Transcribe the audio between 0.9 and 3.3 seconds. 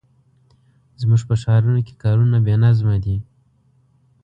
زموږ په ښارونو کې کارونه بې نظمه دي.